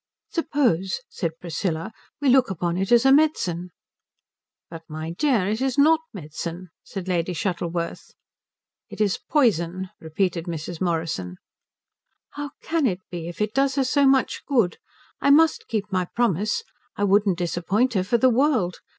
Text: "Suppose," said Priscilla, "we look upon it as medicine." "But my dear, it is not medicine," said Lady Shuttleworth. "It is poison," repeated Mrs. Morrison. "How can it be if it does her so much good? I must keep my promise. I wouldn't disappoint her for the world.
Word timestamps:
"Suppose," 0.29 1.01
said 1.09 1.37
Priscilla, 1.39 1.91
"we 2.19 2.27
look 2.29 2.49
upon 2.49 2.75
it 2.75 2.91
as 2.91 3.05
medicine." 3.05 3.69
"But 4.67 4.81
my 4.89 5.11
dear, 5.11 5.47
it 5.47 5.61
is 5.61 5.77
not 5.77 5.99
medicine," 6.11 6.71
said 6.81 7.07
Lady 7.07 7.33
Shuttleworth. 7.33 8.15
"It 8.89 8.99
is 8.99 9.19
poison," 9.29 9.91
repeated 9.99 10.45
Mrs. 10.45 10.81
Morrison. 10.81 11.35
"How 12.31 12.49
can 12.63 12.87
it 12.87 13.01
be 13.11 13.27
if 13.27 13.41
it 13.41 13.53
does 13.53 13.75
her 13.75 13.83
so 13.83 14.07
much 14.07 14.41
good? 14.47 14.77
I 15.21 15.29
must 15.29 15.67
keep 15.67 15.91
my 15.91 16.05
promise. 16.05 16.63
I 16.95 17.03
wouldn't 17.03 17.37
disappoint 17.37 17.93
her 17.93 18.03
for 18.03 18.17
the 18.17 18.31
world. 18.31 18.77